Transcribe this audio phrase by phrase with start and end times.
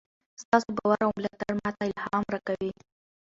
[0.41, 2.71] ستاسو باور او ملاتړ ماته الهام راکوي.